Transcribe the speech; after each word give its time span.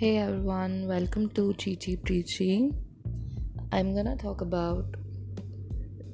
Hey 0.00 0.16
everyone, 0.16 0.88
welcome 0.88 1.28
to 1.38 1.52
Chichi 1.52 1.94
Preaching. 1.94 2.74
I'm 3.70 3.94
gonna 3.94 4.16
talk 4.16 4.40
about 4.40 4.94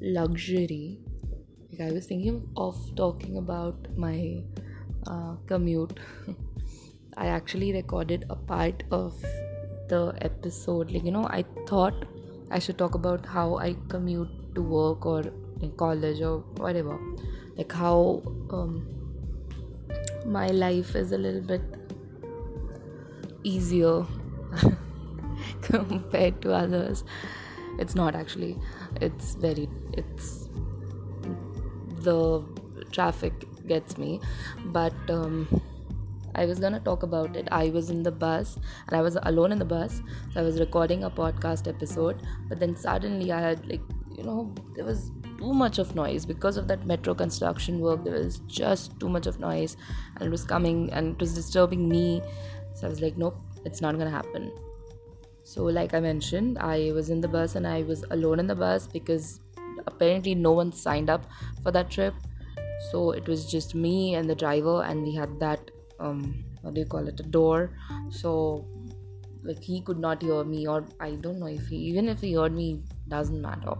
luxury. 0.01 0.99
Like 1.71 1.83
I 1.83 1.93
was 1.93 2.07
thinking 2.07 2.49
of 2.57 2.75
talking 2.97 3.37
about 3.37 3.87
my 3.97 4.43
uh, 5.07 5.37
commute. 5.47 6.01
I 7.17 7.29
actually 7.29 7.73
recorded 7.75 8.25
a 8.29 8.35
part 8.35 8.83
of 8.91 9.15
the 9.89 10.19
episode. 10.21 10.91
Like 10.91 11.05
you 11.05 11.13
know, 11.13 11.29
I 11.31 11.45
thought 11.69 12.07
I 12.51 12.59
should 12.59 12.79
talk 12.79 12.97
about 12.97 13.25
how 13.25 13.57
I 13.59 13.77
commute 13.89 14.53
to 14.57 14.63
work 14.63 15.07
or 15.07 15.23
in 15.61 15.71
college 15.77 16.21
or 16.23 16.39
whatever. 16.57 16.99
Like 17.57 17.71
how 17.71 18.21
um, 18.51 18.85
my 20.27 20.49
life 20.49 20.97
is 20.97 21.13
a 21.13 21.19
little 21.19 21.41
bit 21.41 21.86
easier 23.53 24.05
compared 25.63 26.41
to 26.43 26.53
others 26.53 27.05
it's 27.79 27.95
not 27.95 28.15
actually 28.15 28.57
it's 29.01 29.35
very 29.35 29.69
it's 29.93 30.49
the 32.09 32.45
traffic 32.93 33.47
gets 33.67 33.99
me 33.99 34.21
but 34.67 34.95
um, 35.11 35.63
I 36.37 36.45
was 36.45 36.61
gonna 36.61 36.81
talk 36.81 37.03
about 37.03 37.35
it. 37.35 37.49
I 37.51 37.71
was 37.71 37.89
in 37.89 38.03
the 38.03 38.13
bus 38.13 38.59
and 38.87 38.97
I 38.97 39.01
was 39.01 39.17
alone 39.23 39.53
in 39.53 39.59
the 39.59 39.65
bus. 39.65 40.03
So 40.33 40.41
I 40.41 40.43
was 40.43 40.61
recording 40.61 41.05
a 41.05 41.11
podcast 41.11 41.67
episode, 41.67 42.23
but 42.49 42.61
then 42.61 42.77
suddenly 42.77 43.33
I 43.33 43.41
had 43.41 43.67
like 43.67 43.81
you 44.17 44.23
know 44.23 44.55
there 44.75 44.85
was 44.85 45.11
too 45.39 45.55
much 45.55 45.79
of 45.79 45.95
noise 45.95 46.27
because 46.27 46.59
of 46.59 46.69
that 46.69 46.87
metro 46.87 47.15
construction 47.15 47.81
work. 47.81 48.05
There 48.05 48.13
was 48.13 48.39
just 48.47 49.01
too 49.01 49.09
much 49.09 49.27
of 49.27 49.41
noise, 49.41 49.79
and 50.17 50.27
it 50.27 50.31
was 50.31 50.45
coming 50.45 50.93
and 50.93 51.15
it 51.15 51.21
was 51.21 51.35
disturbing 51.35 51.89
me. 51.89 52.23
So 52.77 52.87
I 52.87 52.91
was 52.91 53.01
like, 53.01 53.17
nope, 53.17 53.37
it's 53.65 53.81
not 53.81 53.99
gonna 53.99 54.11
happen. 54.11 54.53
So, 55.45 55.65
like 55.65 55.95
I 55.95 56.01
mentioned, 56.01 56.59
I 56.59 56.93
was 56.93 57.09
in 57.09 57.21
the 57.21 57.29
bus 57.29 57.55
and 57.55 57.67
I 57.67 57.83
was 57.83 58.05
alone 58.11 58.41
in 58.41 58.47
the 58.47 58.55
bus 58.55 58.87
because 58.87 59.41
apparently 59.87 60.35
no 60.35 60.53
one 60.53 60.73
signed 60.73 61.09
up 61.09 61.25
for 61.63 61.71
that 61.71 61.91
trip. 61.91 62.15
So 62.91 63.13
it 63.13 63.27
was 63.27 63.51
just 63.51 63.75
me 63.75 64.15
and 64.15 64.29
the 64.29 64.35
driver, 64.35 64.83
and 64.83 65.03
we 65.03 65.15
had 65.15 65.41
that 65.41 65.71
um, 65.99 66.45
what 66.63 66.75
do 66.75 66.81
you 66.81 66.87
call 66.87 67.09
it, 67.09 67.19
a 67.21 67.23
door. 67.23 67.71
So 68.11 68.67
like 69.43 69.63
he 69.63 69.81
could 69.81 69.99
not 69.99 70.23
hear 70.23 70.45
me, 70.45 70.67
or 70.67 70.85
I 71.01 71.13
don't 71.13 71.39
know 71.39 71.47
if 71.47 71.69
he 71.69 71.77
even 71.77 72.09
if 72.09 72.21
he 72.21 72.35
heard 72.35 72.53
me, 72.53 72.83
doesn't 73.09 73.41
matter. 73.41 73.77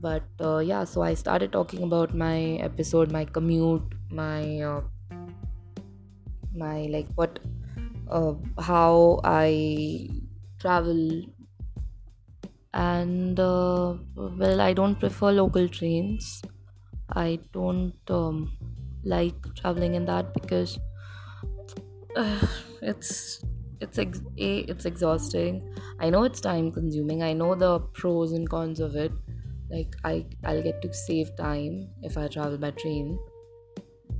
But 0.00 0.24
uh, 0.40 0.58
yeah, 0.58 0.84
so 0.84 1.02
I 1.02 1.14
started 1.14 1.52
talking 1.52 1.82
about 1.82 2.14
my 2.14 2.38
episode, 2.70 3.10
my 3.10 3.24
commute, 3.24 3.94
my 4.10 4.60
uh, 4.60 4.80
my 6.54 6.88
like 6.90 7.06
what 7.14 7.38
uh, 8.08 8.34
how 8.58 9.20
I 9.24 10.08
travel. 10.58 11.22
And 12.74 13.38
uh, 13.40 13.96
well 14.16 14.60
I 14.60 14.72
don't 14.72 14.98
prefer 15.00 15.32
local 15.32 15.68
trains. 15.68 16.42
I 17.10 17.40
don't 17.52 17.94
um, 18.10 18.58
like 19.04 19.36
traveling 19.54 19.94
in 19.94 20.04
that 20.06 20.34
because 20.34 20.78
uh, 22.16 22.46
it's 22.82 23.42
it's 23.80 23.98
ex- 23.98 24.22
a 24.38 24.58
it's 24.60 24.84
exhausting. 24.84 25.62
I 26.00 26.10
know 26.10 26.24
it's 26.24 26.40
time 26.40 26.72
consuming. 26.72 27.22
I 27.22 27.32
know 27.32 27.54
the 27.54 27.80
pros 27.80 28.32
and 28.32 28.48
cons 28.48 28.80
of 28.80 28.96
it. 28.96 29.12
Like 29.70 29.94
I 30.04 30.26
I'll 30.44 30.62
get 30.62 30.80
to 30.82 30.92
save 30.92 31.36
time 31.36 31.90
if 32.02 32.16
I 32.16 32.28
travel 32.28 32.58
by 32.58 32.70
train. 32.72 33.18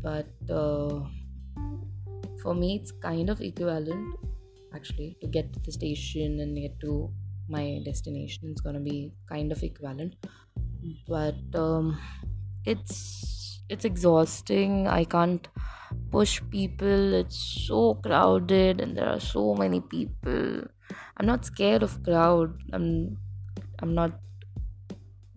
But 0.03 0.29
uh, 0.49 1.05
for 2.47 2.55
me 2.55 2.77
it's 2.79 2.93
kind 3.11 3.29
of 3.29 3.41
equivalent 3.41 4.17
actually 4.73 5.17
to 5.21 5.27
get 5.37 5.53
to 5.53 5.61
the 5.67 5.73
station 5.73 6.39
and 6.41 6.57
get 6.57 6.79
to 6.81 7.11
my 7.49 7.81
destination. 7.85 8.51
It's 8.51 8.61
gonna 8.61 8.81
be 8.81 9.13
kind 9.29 9.51
of 9.53 9.63
equivalent. 9.63 10.15
But 11.09 11.43
um, 11.55 11.99
it's 12.65 13.63
it's 13.69 13.85
exhausting. 13.85 14.87
I 14.87 15.05
can't 15.05 15.49
push 16.13 16.41
people. 16.51 17.15
It's 17.15 17.39
so 17.67 17.95
crowded 17.95 18.81
and 18.81 18.97
there 18.97 19.09
are 19.09 19.21
so 19.21 19.55
many 19.55 19.81
people. 19.81 20.63
I'm 21.17 21.27
not 21.27 21.45
scared 21.45 21.83
of 21.83 22.03
crowd. 22.05 22.61
I'm 22.73 23.19
i'm 23.81 23.95
not 23.95 24.13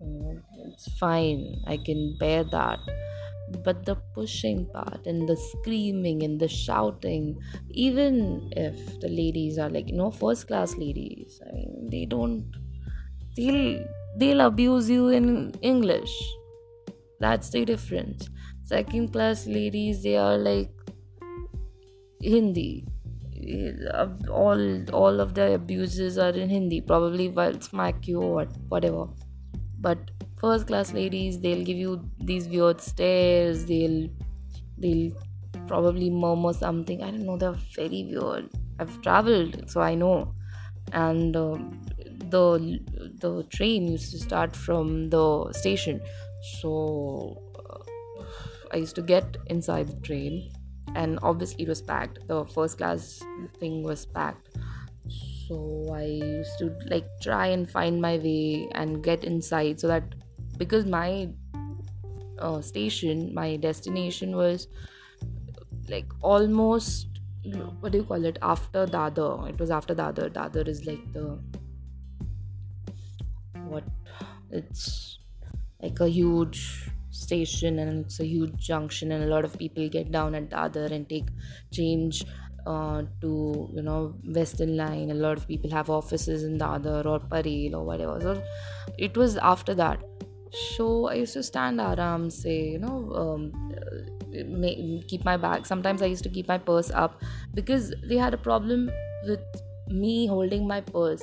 uh, 0.00 0.34
it's 0.68 0.88
fine. 0.98 1.62
I 1.66 1.76
can 1.76 2.16
bear 2.20 2.44
that 2.44 2.78
but 3.64 3.84
the 3.84 3.96
pushing 4.14 4.66
part 4.66 5.06
and 5.06 5.28
the 5.28 5.36
screaming 5.36 6.22
and 6.22 6.40
the 6.40 6.48
shouting 6.48 7.38
even 7.70 8.50
if 8.56 8.76
the 9.00 9.08
ladies 9.08 9.58
are 9.58 9.70
like 9.70 9.88
you 9.88 9.96
know 9.96 10.10
first 10.10 10.46
class 10.46 10.76
ladies 10.76 11.40
i 11.48 11.54
mean 11.54 11.88
they 11.90 12.04
don't 12.04 12.44
they'll 13.36 13.84
they'll 14.16 14.40
abuse 14.40 14.90
you 14.90 15.08
in 15.08 15.52
english. 15.62 16.12
That's 17.20 17.50
the 17.50 17.64
difference. 17.64 18.30
Second 18.64 19.12
class 19.12 19.46
ladies 19.46 20.02
they 20.02 20.16
are 20.16 20.38
like 20.38 20.70
hindi. 22.22 22.86
All 24.30 24.62
all 24.92 25.20
of 25.20 25.34
the 25.34 25.54
abuses 25.54 26.18
are 26.18 26.30
in 26.30 26.48
hindi 26.48 26.80
probably 26.80 27.28
will 27.28 27.60
smack 27.60 28.08
you 28.08 28.20
or 28.20 28.44
whatever. 28.68 29.06
But 29.78 30.10
first 30.40 30.66
class 30.66 30.92
ladies 30.92 31.38
they'll 31.40 31.64
give 31.64 31.76
you 31.76 32.10
these 32.18 32.48
weird 32.48 32.80
stares 32.80 33.66
they'll 33.66 34.08
they'll 34.78 35.12
probably 35.70 36.10
murmur 36.10 36.52
something. 36.52 37.02
I 37.02 37.10
don't 37.12 37.26
know 37.26 37.36
they're 37.36 37.62
very 37.76 38.02
weird. 38.10 38.50
I've 38.78 39.00
traveled 39.02 39.70
so 39.70 39.80
i 39.80 39.94
know. 39.94 40.34
And 40.92 41.36
uh, 41.36 41.58
the 42.34 42.80
the 43.24 43.44
train 43.56 43.86
used 43.88 44.10
to 44.12 44.18
start 44.18 44.56
from 44.56 45.10
the 45.10 45.52
station. 45.52 46.00
So 46.60 46.72
uh, 47.58 47.84
i 48.72 48.76
used 48.78 48.96
to 48.96 49.02
get 49.02 49.36
inside 49.46 49.88
the 49.88 50.00
train 50.08 50.50
and 50.96 51.18
obviously 51.22 51.64
it 51.64 51.68
was 51.68 51.82
packed. 51.82 52.26
The 52.26 52.44
first 52.44 52.78
class 52.78 53.22
thing 53.60 53.82
was 53.84 54.06
packed. 54.06 54.48
So 55.46 55.60
i 55.94 56.04
used 56.04 56.58
to 56.58 56.72
like 56.94 57.06
try 57.22 57.46
and 57.58 57.70
find 57.70 58.00
my 58.00 58.16
way 58.18 58.68
and 58.72 59.04
get 59.04 59.24
inside 59.24 59.80
so 59.80 59.88
that 59.88 60.14
because 60.60 60.84
my 60.84 61.28
uh, 62.38 62.60
station, 62.60 63.32
my 63.34 63.56
destination 63.56 64.36
was 64.36 64.68
like 65.88 66.12
almost 66.20 67.06
what 67.80 67.92
do 67.92 67.98
you 67.98 68.04
call 68.04 68.24
it 68.24 68.38
after 68.42 68.86
Dadar. 68.86 69.48
It 69.48 69.58
was 69.58 69.70
after 69.70 69.94
Dadar. 69.94 70.30
Dadar 70.30 70.68
is 70.68 70.84
like 70.86 71.12
the 71.14 71.38
what 73.68 73.84
it's 74.50 75.18
like 75.82 76.00
a 76.00 76.08
huge 76.08 76.90
station 77.10 77.78
and 77.78 78.04
it's 78.04 78.20
a 78.20 78.26
huge 78.26 78.54
junction 78.56 79.12
and 79.12 79.24
a 79.24 79.26
lot 79.26 79.44
of 79.44 79.56
people 79.58 79.88
get 79.88 80.12
down 80.12 80.34
at 80.34 80.50
Dadar 80.50 80.92
and 80.92 81.08
take 81.08 81.28
change 81.72 82.22
uh, 82.66 83.02
to 83.22 83.70
you 83.72 83.82
know 83.82 84.14
Western 84.40 84.76
Line. 84.76 85.10
A 85.10 85.14
lot 85.14 85.38
of 85.38 85.48
people 85.48 85.70
have 85.70 85.88
offices 85.88 86.44
in 86.44 86.58
Dadar 86.58 87.06
or 87.06 87.18
Parel 87.20 87.76
or 87.76 87.84
whatever. 87.86 88.20
So 88.20 88.42
it 88.98 89.16
was 89.16 89.36
after 89.38 89.74
that 89.76 90.09
so 90.52 91.08
I 91.08 91.14
used 91.14 91.34
to 91.34 91.42
stand 91.42 91.80
aram, 91.80 92.30
say, 92.30 92.70
you 92.70 92.78
know, 92.78 93.12
um, 93.14 93.52
may, 94.30 95.02
keep 95.06 95.24
my 95.24 95.36
bag. 95.36 95.66
Sometimes 95.66 96.02
I 96.02 96.06
used 96.06 96.24
to 96.24 96.28
keep 96.28 96.48
my 96.48 96.58
purse 96.58 96.90
up 96.90 97.22
because 97.54 97.94
they 98.04 98.16
had 98.16 98.34
a 98.34 98.38
problem 98.38 98.90
with 99.26 99.40
me 99.88 100.26
holding 100.26 100.66
my 100.66 100.80
purse. 100.80 101.22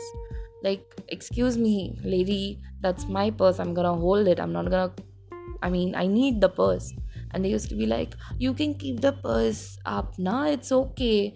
Like, 0.63 0.83
excuse 1.09 1.57
me, 1.57 1.97
lady, 2.03 2.61
that's 2.81 3.07
my 3.07 3.29
purse. 3.31 3.59
I'm 3.59 3.73
gonna 3.73 3.95
hold 3.95 4.27
it. 4.27 4.39
I'm 4.39 4.53
not 4.53 4.69
gonna. 4.69 4.93
I 5.61 5.69
mean, 5.69 5.95
I 5.95 6.07
need 6.07 6.41
the 6.41 6.49
purse. 6.49 6.93
And 7.31 7.43
they 7.43 7.49
used 7.49 7.69
to 7.69 7.75
be 7.75 7.85
like, 7.85 8.15
you 8.37 8.53
can 8.53 8.73
keep 8.75 9.01
the 9.01 9.11
purse 9.11 9.77
up 9.85 10.17
now. 10.17 10.47
It's 10.47 10.71
okay. 10.71 11.35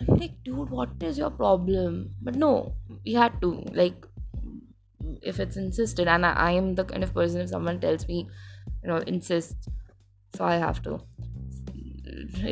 I'm 0.00 0.16
like, 0.16 0.42
dude, 0.44 0.70
what 0.70 0.90
is 1.00 1.18
your 1.18 1.30
problem? 1.30 2.10
But 2.20 2.34
no, 2.34 2.74
we 3.04 3.12
had 3.12 3.40
to. 3.42 3.62
Like, 3.72 4.06
if 5.22 5.40
it's 5.40 5.56
insisted. 5.56 6.08
And 6.08 6.24
I, 6.26 6.52
am 6.52 6.74
the 6.74 6.84
kind 6.84 7.04
of 7.04 7.14
person 7.14 7.40
if 7.40 7.50
someone 7.50 7.80
tells 7.80 8.06
me 8.08 8.28
you 8.82 8.88
know 8.88 8.98
insist 8.98 9.68
so 10.34 10.44
i 10.44 10.56
have 10.56 10.82
to. 10.82 11.00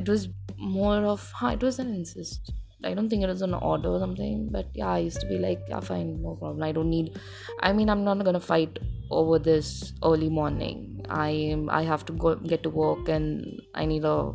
It 0.00 0.08
was 0.08 0.28
more 0.56 1.04
of 1.04 1.30
huh, 1.32 1.48
it 1.48 1.62
was 1.62 1.78
an 1.78 1.88
insist. 1.88 2.52
I 2.84 2.94
don't 2.94 3.08
think 3.08 3.22
it 3.24 3.28
was 3.28 3.42
an 3.42 3.54
order 3.54 3.88
or 3.88 3.98
something 3.98 4.48
but 4.52 4.68
yeah 4.72 4.90
i 4.90 4.98
used 4.98 5.20
to 5.20 5.26
be 5.26 5.38
like 5.38 5.60
yeah 5.68 5.80
fine 5.80 6.22
no 6.22 6.36
problem. 6.36 6.62
I 6.62 6.72
don't 6.72 6.90
need 6.90 7.18
i 7.60 7.72
mean 7.72 7.90
i'm 7.90 8.04
not 8.04 8.24
gonna 8.24 8.40
fight 8.40 8.78
over 9.10 9.38
this 9.38 9.92
early 10.04 10.28
morning. 10.28 11.04
I 11.08 11.30
am 11.30 11.70
i 11.70 11.82
have 11.82 12.04
to 12.06 12.12
go 12.12 12.36
get 12.36 12.62
to 12.64 12.70
work 12.70 13.08
and 13.08 13.60
i 13.74 13.84
need 13.84 14.04
a 14.04 14.32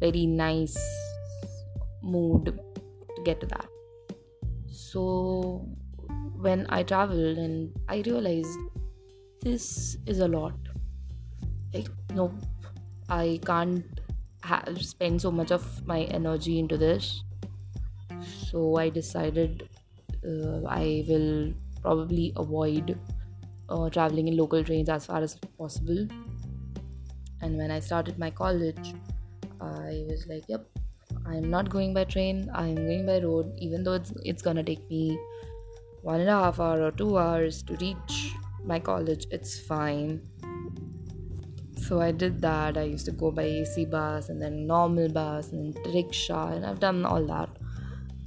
very 0.00 0.26
nice 0.26 0.76
mood 2.02 2.46
to 3.16 3.22
get 3.22 3.40
to 3.40 3.46
that. 3.46 3.66
So 4.68 5.66
when 6.42 6.66
I 6.68 6.82
traveled 6.82 7.38
and 7.38 7.72
I 7.88 8.02
realized 8.04 8.58
this 9.40 9.96
is 10.06 10.18
a 10.18 10.28
lot. 10.28 10.54
Like, 11.72 11.88
no, 12.14 12.32
I 13.08 13.40
can't 13.46 13.84
have, 14.42 14.82
spend 14.82 15.22
so 15.22 15.30
much 15.30 15.50
of 15.50 15.86
my 15.86 16.00
energy 16.18 16.58
into 16.58 16.76
this. 16.76 17.22
so 18.50 18.76
I 18.76 18.88
decided 18.90 19.68
uh, 20.24 20.64
I 20.68 21.04
will 21.08 21.52
probably 21.80 22.32
avoid 22.36 22.98
uh, 23.68 23.88
traveling 23.90 24.28
in 24.28 24.36
local 24.36 24.62
trains 24.64 24.88
as 24.88 25.06
far 25.06 25.22
as 25.22 25.36
possible. 25.58 26.06
And 27.40 27.56
when 27.56 27.70
I 27.70 27.80
started 27.80 28.18
my 28.18 28.30
college, 28.30 28.94
I 29.60 30.04
was 30.08 30.26
like, 30.28 30.44
yep, 30.48 30.66
I'm 31.26 31.50
not 31.50 31.70
going 31.70 31.94
by 31.94 32.04
train, 32.04 32.50
I'm 32.54 32.76
going 32.76 33.06
by 33.06 33.18
road, 33.20 33.52
even 33.58 33.82
though 33.82 33.94
it's, 33.94 34.12
it's 34.24 34.42
gonna 34.42 34.62
take 34.62 34.88
me 34.90 35.18
one 36.02 36.20
and 36.20 36.28
a 36.28 36.32
half 36.32 36.60
hour 36.60 36.82
or 36.82 36.90
two 36.90 37.16
hours 37.16 37.62
to 37.62 37.76
reach 37.76 38.34
my 38.64 38.78
college, 38.78 39.26
it's 39.30 39.58
fine. 39.58 40.20
So 41.76 42.00
I 42.00 42.12
did 42.12 42.40
that. 42.42 42.76
I 42.76 42.82
used 42.82 43.06
to 43.06 43.12
go 43.12 43.30
by 43.30 43.42
AC 43.42 43.86
bus 43.86 44.28
and 44.28 44.40
then 44.40 44.66
normal 44.66 45.08
bus 45.08 45.50
and 45.50 45.74
then 45.74 45.92
rickshaw, 45.92 46.48
and 46.48 46.64
I've 46.66 46.80
done 46.80 47.04
all 47.04 47.24
that. 47.26 47.48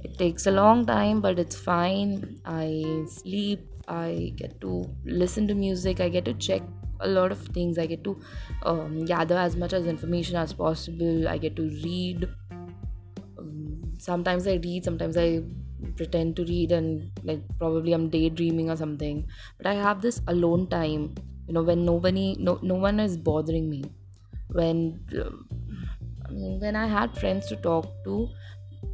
It 0.04 0.18
takes 0.18 0.46
a 0.46 0.50
long 0.50 0.84
time, 0.86 1.20
but 1.20 1.38
it's 1.38 1.56
fine. 1.56 2.40
I 2.44 3.04
sleep, 3.08 3.66
I 3.88 4.32
get 4.36 4.60
to 4.60 4.88
listen 5.04 5.48
to 5.48 5.54
music, 5.54 6.00
I 6.00 6.08
get 6.08 6.24
to 6.26 6.34
check 6.34 6.62
a 7.00 7.08
lot 7.08 7.32
of 7.32 7.40
things. 7.48 7.78
I 7.78 7.86
get 7.86 8.04
to 8.04 8.20
um, 8.64 9.04
gather 9.04 9.36
as 9.36 9.56
much 9.56 9.72
as 9.72 9.86
information 9.86 10.36
as 10.36 10.52
possible. 10.52 11.28
I 11.28 11.38
get 11.38 11.56
to 11.56 11.62
read. 11.62 12.28
Um, 13.38 13.82
sometimes 13.98 14.46
I 14.46 14.54
read, 14.54 14.84
sometimes 14.84 15.16
I 15.16 15.42
pretend 15.96 16.36
to 16.36 16.44
read, 16.44 16.72
and 16.72 17.10
like 17.24 17.42
probably 17.58 17.92
I'm 17.92 18.08
daydreaming 18.08 18.70
or 18.70 18.76
something. 18.76 19.26
But 19.58 19.66
I 19.66 19.74
have 19.74 20.02
this 20.02 20.20
alone 20.26 20.68
time, 20.68 21.14
you 21.46 21.54
know, 21.54 21.62
when 21.62 21.84
nobody, 21.84 22.36
no, 22.38 22.58
no 22.62 22.74
one 22.74 23.00
is 23.00 23.16
bothering 23.16 23.68
me. 23.68 23.84
When 24.48 25.00
uh, 25.18 25.30
I 26.26 26.32
mean, 26.32 26.60
when 26.60 26.76
I 26.76 26.86
had 26.86 27.18
friends 27.18 27.46
to 27.48 27.56
talk 27.56 27.86
to, 28.04 28.28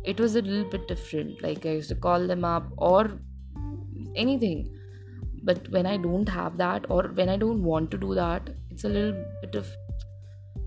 it 0.05 0.21
was 0.21 0.37
a 0.37 0.43
little 0.43 0.71
bit 0.71 0.89
different. 0.89 1.43
Like 1.43 1.67
I 1.67 1.71
used 1.71 1.89
to 1.91 1.95
call 1.95 2.27
them 2.27 2.45
up 2.45 2.67
or 2.77 3.19
anything 4.15 4.69
but 5.43 5.69
when 5.71 5.87
i 5.87 5.97
don't 5.97 6.29
have 6.29 6.57
that 6.57 6.85
or 6.89 7.03
when 7.21 7.29
i 7.29 7.37
don't 7.37 7.63
want 7.63 7.91
to 7.91 7.99
do 7.99 8.15
that 8.15 8.51
it's 8.71 8.85
a 8.85 8.89
little 8.89 9.25
bit 9.41 9.55
of 9.55 9.69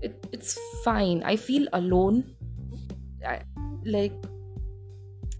it, 0.02 0.26
it's 0.32 0.58
fine 0.84 1.22
i 1.24 1.34
feel 1.34 1.66
alone 1.72 2.24
I, 3.26 3.40
like 3.84 4.12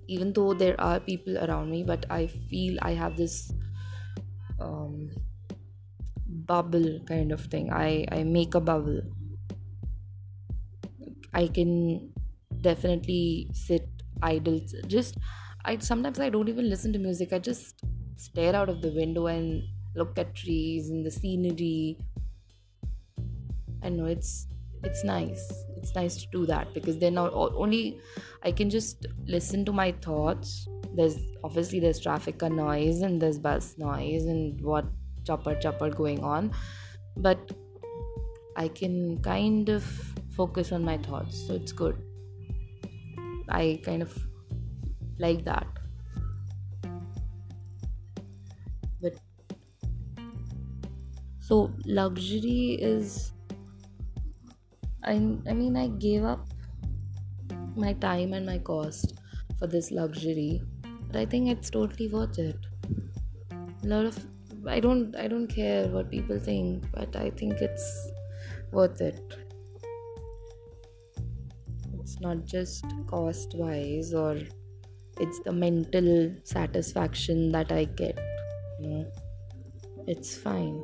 even 0.08 0.32
though 0.32 0.55
there 0.55 0.81
are 0.81 1.00
people 1.00 1.37
around 1.38 1.70
me 1.70 1.82
but 1.85 2.05
i 2.11 2.26
feel 2.26 2.76
i 2.82 2.93
have 2.93 3.17
this 3.17 3.53
um, 4.58 5.11
bubble 6.26 7.00
kind 7.06 7.32
of 7.32 7.41
thing. 7.47 7.73
I 7.73 8.06
i 8.12 8.23
make 8.23 8.55
a 8.55 8.61
bubble. 8.61 9.00
I 11.35 11.49
can 11.49 12.12
definitely 12.61 13.50
sit 13.53 13.88
idle. 14.23 14.61
Just 14.87 15.17
i 15.64 15.76
sometimes 15.79 16.19
i 16.20 16.31
don't 16.31 16.49
even 16.49 16.69
listen 16.70 16.93
to 16.93 16.99
music. 16.99 17.32
I 17.32 17.38
just 17.38 17.85
stare 18.17 18.55
out 18.55 18.69
of 18.69 18.82
the 18.82 18.93
window 18.93 19.26
and 19.26 19.62
look 19.94 20.19
at 20.19 20.35
trees 20.35 20.88
and 20.91 21.05
the 21.05 21.11
scenery. 21.11 21.99
I 23.82 23.88
know 23.88 24.06
it's 24.06 24.47
it's 24.82 25.05
nice. 25.05 25.52
It's 25.76 25.94
nice 25.94 26.17
to 26.17 26.26
do 26.32 26.46
that 26.46 26.73
because 26.75 26.99
then 26.99 27.19
only 27.19 28.00
i 28.43 28.50
can 28.50 28.70
just 28.70 29.06
listen 29.26 29.64
to 29.64 29.73
my 29.73 29.93
thoughts. 29.93 30.69
There's 30.94 31.17
obviously 31.44 31.81
there's 31.81 32.00
traffic 32.00 32.43
noise 32.43 33.00
and 33.02 33.20
there's 33.20 33.38
bus 33.38 33.75
noise 33.78 34.25
and 34.25 34.61
what 34.61 34.87
chopper 35.25 35.55
chopper 35.55 35.90
going 35.90 36.23
on. 36.23 36.52
But 37.17 37.52
i 38.56 38.69
can 38.69 39.20
kind 39.23 39.69
of 39.69 39.84
focus 40.31 40.73
on 40.73 40.82
my 40.82 40.96
thoughts 40.99 41.46
so 41.46 41.55
it's 41.55 41.72
good. 41.72 42.02
I 43.49 43.81
kind 43.84 44.02
of 44.02 44.17
like 45.19 45.44
that. 45.44 45.67
But 49.00 49.14
so 51.40 51.72
luxury 51.84 52.79
is 52.81 53.32
I, 55.06 55.14
I 55.49 55.53
mean 55.53 55.76
i 55.76 55.87
gave 55.87 56.25
up 56.25 56.49
my 57.76 57.93
time 57.93 58.32
and 58.32 58.44
my 58.44 58.58
cost 58.58 59.20
for 59.58 59.67
this 59.67 59.91
luxury 59.91 60.62
but 61.06 61.17
i 61.17 61.25
think 61.25 61.49
it's 61.49 61.70
totally 61.70 62.08
worth 62.08 62.38
it. 62.38 62.56
A 63.53 63.87
lot 63.87 64.05
of 64.05 64.19
i 64.67 64.81
don't 64.81 65.14
i 65.17 65.29
don't 65.29 65.47
care 65.47 65.87
what 65.88 66.11
people 66.11 66.38
think 66.38 66.85
but 66.93 67.14
i 67.14 67.31
think 67.31 67.61
it's 67.61 68.11
worth 68.73 69.00
it. 69.00 69.20
It's 72.00 72.20
not 72.20 72.44
just 72.44 72.85
cost 73.06 73.55
wise 73.55 74.12
or 74.12 74.38
it's 75.20 75.41
the 75.41 75.53
mental 75.53 76.35
satisfaction 76.43 77.53
that 77.53 77.70
i 77.70 77.85
get 77.85 78.19
you 78.81 78.88
know? 78.88 79.06
It's 80.06 80.37
fine 80.37 80.82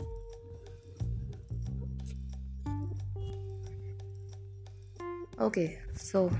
okay 5.43 5.79
so 5.95 6.31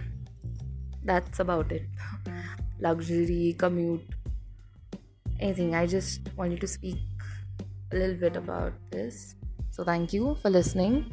that's 1.05 1.41
about 1.41 1.73
it. 1.73 1.83
Luxury 2.81 3.57
commute 3.59 4.07
anything. 5.41 5.75
I 5.75 5.87
just 5.87 6.21
wanted 6.37 6.61
to 6.61 6.67
speak 6.67 6.99
a 7.91 7.97
little 7.97 8.17
bit 8.17 8.37
about 8.37 8.73
this. 8.91 9.35
So 9.71 9.85
thank 9.85 10.13
you 10.13 10.37
for 10.41 10.51
listening. 10.51 11.11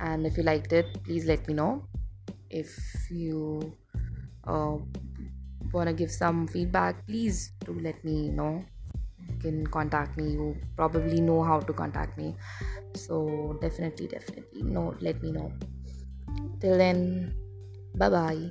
And 0.00 0.26
if 0.26 0.36
you 0.36 0.42
liked 0.42 0.72
it 0.72 1.02
please 1.04 1.26
let 1.26 1.46
me 1.46 1.54
know. 1.54 1.84
If 2.50 2.72
you 3.10 3.72
uh, 4.46 4.78
want 5.72 5.88
to 5.88 5.92
give 5.92 6.10
some 6.10 6.46
feedback 6.46 7.06
please 7.06 7.52
do 7.64 7.78
let 7.80 8.02
me 8.04 8.30
know. 8.30 8.64
You 9.28 9.36
can 9.40 9.66
contact 9.66 10.16
me. 10.16 10.32
You 10.32 10.56
probably 10.76 11.20
know 11.20 11.42
how 11.42 11.60
to 11.60 11.72
contact 11.72 12.16
me. 12.16 12.34
So 12.94 13.58
definitely 13.60 14.06
definitely 14.06 14.62
no 14.62 14.94
let 15.00 15.22
me 15.22 15.32
know 15.32 15.52
Till 16.60 16.78
then, 16.78 17.32
bye 17.94 18.08
bye. 18.08 18.50